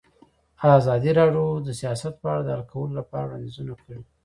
[0.79, 3.99] ازادي راډیو د سیاست په اړه د حل کولو لپاره وړاندیزونه کړي.